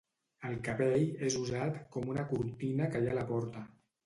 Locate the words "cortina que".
2.33-3.05